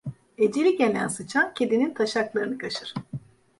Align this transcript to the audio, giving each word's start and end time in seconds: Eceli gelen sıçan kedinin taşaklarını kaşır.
Eceli 0.37 0.77
gelen 0.77 1.07
sıçan 1.07 1.53
kedinin 1.53 1.93
taşaklarını 1.93 2.57
kaşır. 2.57 2.93